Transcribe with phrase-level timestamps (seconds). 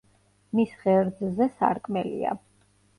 [0.59, 2.37] მის ღერძზე სარკმელია.